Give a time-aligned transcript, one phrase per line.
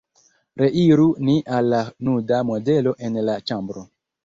[0.61, 3.89] Reiru ni al la nuda modelo en la ĉambro.